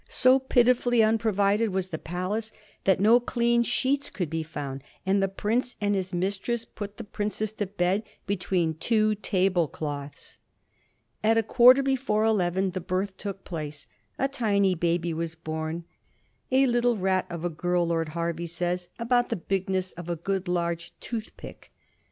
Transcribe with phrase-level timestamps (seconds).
[0.09, 2.51] So pitifully unprovided was the palace
[2.85, 7.03] that no clean sheets could be found, and the prince and his mistress put the
[7.03, 10.39] princess to bed between two table cloths.
[11.23, 13.85] At a quarter before eleven the birth took place.
[14.17, 15.83] A tiny baby was bom;
[16.51, 20.47] '^a little rat of a girl," Lord Hervey says, "about the bigness of a good
[20.47, 21.71] large tooth pick."